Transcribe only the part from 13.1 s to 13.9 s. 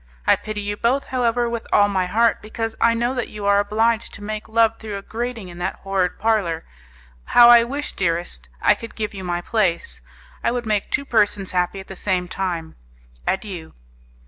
Adieu!"